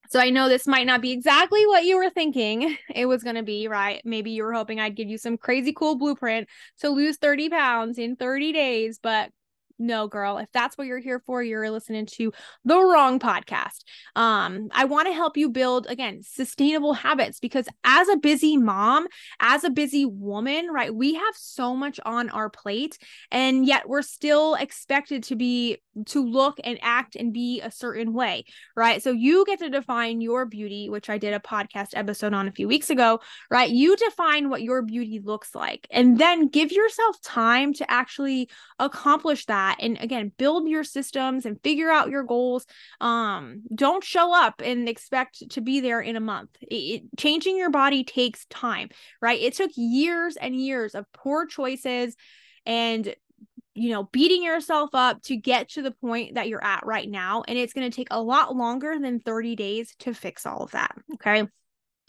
so 0.10 0.20
I 0.20 0.30
know 0.30 0.50
this 0.50 0.68
might 0.68 0.88
not 0.88 1.02
be 1.02 1.12
exactly 1.12 1.66
what 1.66 1.86
you 1.86 1.98
were 1.98 2.10
thinking 2.10 2.78
it 2.94 3.06
was 3.06 3.24
going 3.24 3.36
to 3.36 3.44
be, 3.44 3.68
right? 3.68 4.02
Maybe 4.06 4.32
you 4.32 4.44
were 4.44 4.54
hoping 4.54 4.80
I'd 4.80 4.96
give 4.96 5.10
you 5.10 5.18
some 5.18 5.38
crazy 5.38 5.74
cool 5.74 5.96
blueprint 5.96 6.48
to 6.80 6.90
lose 6.90 7.18
30 7.18 7.50
pounds 7.50 7.98
in 7.98 8.16
30 8.16 8.54
days, 8.54 9.00
but 9.02 9.32
no 9.80 10.08
girl 10.08 10.38
if 10.38 10.50
that's 10.52 10.78
what 10.78 10.88
you're 10.88 11.00
here 11.00 11.22
for 11.26 11.42
you're 11.44 11.70
listening 11.70 12.06
to 12.06 12.32
the 12.66 12.78
wrong 12.78 13.20
podcast. 13.20 13.84
Um 14.16 14.70
i 14.72 14.86
want 14.86 15.08
to 15.08 15.14
help 15.14 15.38
you 15.38 15.50
build 15.50 15.88
again 15.88 16.22
sustainable 16.24 16.94
habits 16.94 17.40
because 17.40 17.68
as 17.84 18.08
a 18.10 18.18
busy 18.18 18.58
mom 18.58 19.08
as 19.40 19.64
a 19.64 19.70
busy 19.70 20.06
woman 20.06 20.68
right 20.72 20.94
we 20.94 21.14
have 21.14 21.36
so 21.36 21.76
much 21.76 22.00
on 22.06 22.30
our 22.30 22.50
plate 22.50 22.98
and 23.32 23.66
yet 23.66 23.88
we're 23.88 24.02
still 24.02 24.56
expected 24.56 25.24
to 25.24 25.36
be 25.36 25.78
to 26.06 26.24
look 26.24 26.60
and 26.64 26.78
act 26.82 27.16
and 27.16 27.34
be 27.34 27.62
a 27.62 27.72
certain 27.72 28.14
way 28.14 28.46
right? 28.76 29.02
So 29.02 29.12
you 29.12 29.46
get 29.46 29.60
to 29.60 29.70
define 29.70 30.22
your 30.22 30.46
beauty 30.46 30.90
which 30.90 31.10
i 31.10 31.18
did 31.18 31.34
a 31.34 31.40
podcast 31.40 31.90
episode 31.94 32.34
on 32.34 32.48
a 32.48 32.52
few 32.52 32.68
weeks 32.68 32.90
ago 32.90 33.20
right? 33.50 33.70
You 33.70 33.96
define 33.96 34.50
what 34.50 34.62
your 34.62 34.82
beauty 34.82 35.20
looks 35.24 35.56
like 35.56 35.88
and 35.92 36.18
then 36.18 36.48
give 36.48 36.72
yourself 36.72 37.20
time 37.22 37.74
to 37.74 37.92
actually 37.92 38.50
accomplish 38.80 39.46
that 39.46 39.67
that. 39.68 39.84
And 39.84 39.98
again 40.02 40.32
build 40.38 40.68
your 40.68 40.84
systems 40.84 41.46
and 41.46 41.62
figure 41.64 41.90
out 41.90 42.10
your 42.10 42.24
goals. 42.24 42.66
Um 43.02 43.64
don't 43.74 44.04
show 44.04 44.34
up 44.34 44.62
and 44.64 44.88
expect 44.88 45.50
to 45.52 45.62
be 45.62 45.80
there 45.80 46.02
in 46.02 46.16
a 46.16 46.22
month. 46.22 46.50
It, 46.62 47.04
changing 47.18 47.58
your 47.58 47.70
body 47.70 48.04
takes 48.04 48.46
time 48.46 48.90
right? 49.22 49.40
It 49.40 49.54
took 49.54 49.72
years 49.76 50.36
and 50.38 50.56
years 50.56 50.96
of 50.96 51.06
poor 51.14 51.46
choices 51.46 52.16
and 52.66 53.14
you 53.74 53.92
know 53.92 54.04
beating 54.12 54.44
yourself 54.44 54.90
up 54.94 55.22
to 55.24 55.36
get 55.36 55.70
to 55.70 55.82
the 55.82 55.92
point 55.92 56.36
that 56.36 56.48
you're 56.48 56.64
at 56.64 56.86
right 56.86 57.10
now. 57.10 57.44
And 57.48 57.58
it's 57.58 57.74
going 57.74 57.90
to 57.90 57.96
take 57.96 58.08
a 58.12 58.22
lot 58.22 58.56
longer 58.56 58.98
than 59.00 59.20
30 59.20 59.56
days 59.56 59.96
to 60.00 60.14
fix 60.14 60.46
all 60.46 60.64
of 60.64 60.72
that 60.72 60.96
okay? 61.16 61.48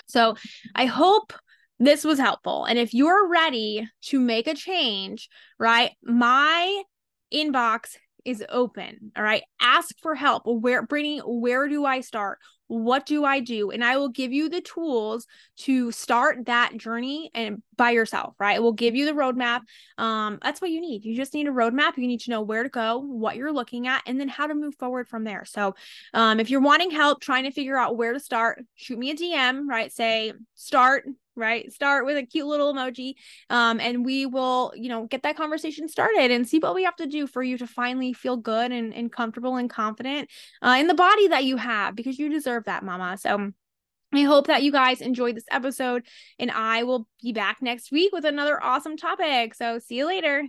So 0.06 0.36
i 0.74 0.86
hope 0.86 1.32
this 1.78 2.04
was 2.04 2.18
helpful. 2.18 2.64
And 2.64 2.78
if 2.78 2.92
you're 2.92 3.28
ready 3.28 3.88
to 4.02 4.20
make 4.20 4.46
a 4.46 4.54
change, 4.54 5.28
right, 5.58 5.92
my 6.02 6.82
inbox 7.32 7.96
is 8.24 8.44
open. 8.48 9.12
All 9.16 9.22
right. 9.22 9.42
Ask 9.60 9.98
for 10.02 10.14
help. 10.14 10.42
Where, 10.44 10.82
Brittany, 10.82 11.20
where 11.24 11.68
do 11.68 11.84
I 11.84 12.00
start? 12.00 12.38
What 12.66 13.06
do 13.06 13.24
I 13.24 13.40
do? 13.40 13.70
And 13.70 13.82
I 13.82 13.96
will 13.96 14.10
give 14.10 14.30
you 14.30 14.50
the 14.50 14.60
tools 14.60 15.26
to 15.60 15.90
start 15.90 16.44
that 16.44 16.76
journey 16.76 17.30
and 17.34 17.62
by 17.76 17.92
yourself, 17.92 18.34
right? 18.38 18.62
We'll 18.62 18.72
give 18.72 18.94
you 18.94 19.06
the 19.06 19.12
roadmap. 19.12 19.60
Um, 19.96 20.38
that's 20.42 20.60
what 20.60 20.70
you 20.70 20.82
need. 20.82 21.04
You 21.04 21.16
just 21.16 21.32
need 21.32 21.48
a 21.48 21.52
roadmap. 21.52 21.96
You 21.96 22.06
need 22.06 22.20
to 22.20 22.30
know 22.30 22.42
where 22.42 22.62
to 22.62 22.68
go, 22.68 22.98
what 22.98 23.36
you're 23.36 23.52
looking 23.52 23.86
at, 23.86 24.02
and 24.06 24.20
then 24.20 24.28
how 24.28 24.46
to 24.46 24.54
move 24.54 24.74
forward 24.74 25.08
from 25.08 25.24
there. 25.24 25.46
So, 25.46 25.74
um, 26.12 26.40
if 26.40 26.50
you're 26.50 26.60
wanting 26.60 26.90
help 26.90 27.22
trying 27.22 27.44
to 27.44 27.50
figure 27.50 27.78
out 27.78 27.96
where 27.96 28.12
to 28.12 28.20
start, 28.20 28.62
shoot 28.74 28.98
me 28.98 29.10
a 29.10 29.14
DM, 29.14 29.66
right? 29.66 29.90
Say 29.90 30.34
start 30.54 31.06
right 31.38 31.72
start 31.72 32.04
with 32.04 32.16
a 32.16 32.22
cute 32.22 32.46
little 32.46 32.74
emoji 32.74 33.14
um, 33.50 33.80
and 33.80 34.04
we 34.04 34.26
will 34.26 34.72
you 34.76 34.88
know 34.88 35.06
get 35.06 35.22
that 35.22 35.36
conversation 35.36 35.88
started 35.88 36.30
and 36.30 36.48
see 36.48 36.58
what 36.58 36.74
we 36.74 36.84
have 36.84 36.96
to 36.96 37.06
do 37.06 37.26
for 37.26 37.42
you 37.42 37.56
to 37.56 37.66
finally 37.66 38.12
feel 38.12 38.36
good 38.36 38.72
and, 38.72 38.92
and 38.94 39.12
comfortable 39.12 39.56
and 39.56 39.70
confident 39.70 40.28
uh, 40.62 40.76
in 40.78 40.86
the 40.86 40.94
body 40.94 41.28
that 41.28 41.44
you 41.44 41.56
have 41.56 41.94
because 41.94 42.18
you 42.18 42.28
deserve 42.28 42.64
that 42.64 42.82
mama 42.82 43.16
so 43.16 43.52
I 44.12 44.22
hope 44.22 44.46
that 44.46 44.62
you 44.62 44.72
guys 44.72 45.02
enjoyed 45.02 45.36
this 45.36 45.44
episode, 45.50 46.02
and 46.38 46.50
I 46.50 46.82
will 46.82 47.06
be 47.22 47.32
back 47.32 47.58
next 47.60 47.92
week 47.92 48.10
with 48.10 48.24
another 48.24 48.62
awesome 48.62 48.96
topic. 48.96 49.54
So, 49.54 49.78
see 49.78 49.96
you 49.96 50.06
later. 50.06 50.48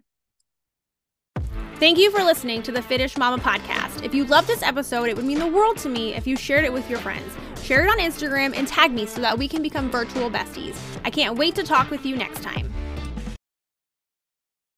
Thank 1.76 1.98
you 1.98 2.12
for 2.12 2.24
listening 2.24 2.62
to 2.64 2.72
the 2.72 2.82
Fittish 2.82 3.18
Mama 3.18 3.42
podcast. 3.42 4.04
If 4.04 4.14
you 4.14 4.26
loved 4.26 4.48
this 4.48 4.64
episode, 4.64 5.08
it 5.08 5.16
would 5.16 5.26
mean 5.26 5.40
the 5.40 5.48
world 5.48 5.78
to 5.78 5.90
me 5.90 6.14
if 6.14 6.28
you 6.28 6.36
shared 6.36 6.66
it 6.66 6.74
with 6.74 6.90
your 6.90 7.00
friends. 7.00 7.34
Share 7.70 7.86
it 7.86 7.92
on 7.92 8.00
Instagram 8.00 8.58
and 8.58 8.68
tag 8.68 8.92
me 8.92 9.06
so 9.06 9.22
that 9.22 9.38
we 9.38 9.48
can 9.48 9.62
become 9.62 9.92
virtual 9.92 10.32
besties. 10.32 10.76
I 11.06 11.12
can't 11.12 11.38
wait 11.38 11.54
to 11.54 11.62
talk 11.62 11.92
with 11.92 12.04
you 12.04 12.16
next 12.16 12.42
time. 12.42 12.68